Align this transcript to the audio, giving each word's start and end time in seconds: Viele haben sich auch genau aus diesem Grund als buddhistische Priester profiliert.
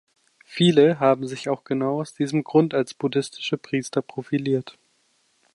Viele 0.47 0.99
haben 0.99 1.27
sich 1.27 1.47
auch 1.47 1.63
genau 1.63 2.01
aus 2.01 2.15
diesem 2.15 2.43
Grund 2.43 2.73
als 2.73 2.95
buddhistische 2.95 3.59
Priester 3.59 4.01
profiliert. 4.01 4.75